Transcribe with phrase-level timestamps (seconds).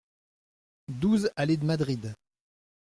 [0.87, 2.15] douze allée de Madrid